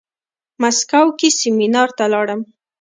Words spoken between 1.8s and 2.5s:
ته لاړم.